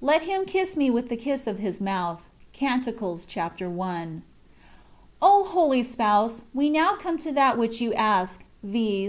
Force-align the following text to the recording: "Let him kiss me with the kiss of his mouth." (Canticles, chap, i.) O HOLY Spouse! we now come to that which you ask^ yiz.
"Let 0.00 0.22
him 0.22 0.46
kiss 0.46 0.78
me 0.78 0.88
with 0.88 1.10
the 1.10 1.14
kiss 1.16 1.46
of 1.46 1.58
his 1.58 1.78
mouth." 1.78 2.24
(Canticles, 2.54 3.26
chap, 3.26 3.60
i.) 3.60 4.08
O 5.20 5.44
HOLY 5.44 5.82
Spouse! 5.82 6.40
we 6.54 6.70
now 6.70 6.94
come 6.94 7.18
to 7.18 7.32
that 7.32 7.58
which 7.58 7.82
you 7.82 7.90
ask^ 7.90 8.38
yiz. 8.66 9.02